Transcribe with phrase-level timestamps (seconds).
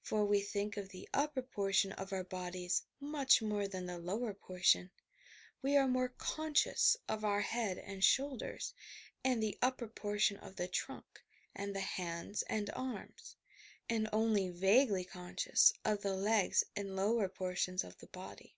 [0.00, 4.32] For we think of the upper portion of our bodies much more than the lower
[4.32, 4.90] portion;
[5.60, 8.72] we are more conscious of our head and shoulders,
[9.22, 11.22] and the upper portion of the trunk
[11.54, 13.36] and the hands and arms,
[13.90, 18.56] and only vaguely conscious of the legs and lower portions of the body.